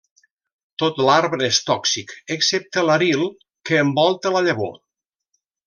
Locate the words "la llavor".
4.39-4.77